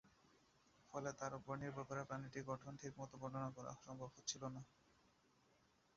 [0.93, 4.61] ফলে এর উপর নির্ভর করে প্রাণীটির গঠন ঠিকমতো বর্ণনা করা সম্ভব হচ্ছিল না।